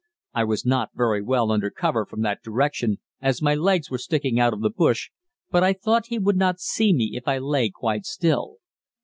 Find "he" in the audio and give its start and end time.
6.07-6.17